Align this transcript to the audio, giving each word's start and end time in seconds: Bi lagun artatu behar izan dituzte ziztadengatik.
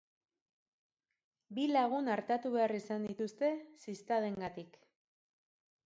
Bi 1.59 1.67
lagun 1.75 2.09
artatu 2.15 2.53
behar 2.57 2.75
izan 2.79 3.07
dituzte 3.11 3.53
ziztadengatik. 3.87 4.85